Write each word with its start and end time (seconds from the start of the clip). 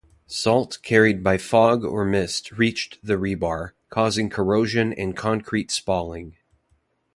Salt 0.25 0.79
carried 0.81 1.23
by 1.23 1.37
fog 1.37 1.85
or 1.85 2.03
mist 2.03 2.53
reached 2.53 2.97
the 3.03 3.19
rebar, 3.19 3.73
causing 3.91 4.31
corrosion 4.31 4.91
and 4.93 5.15
concrete 5.15 5.69
spalling. 5.69 6.37